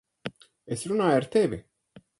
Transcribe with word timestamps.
Es 0.77 0.87
runāju 0.93 1.19
ar 1.21 1.29
tevi! 1.37 1.63